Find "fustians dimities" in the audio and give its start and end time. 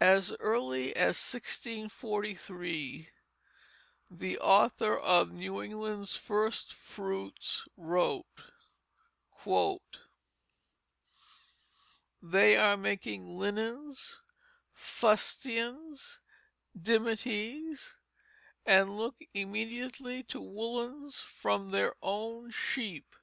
14.74-17.96